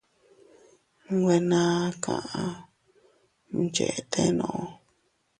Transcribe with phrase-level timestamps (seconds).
[1.13, 2.43] Nwe naa kaʼa
[3.55, 4.63] mchetenuu.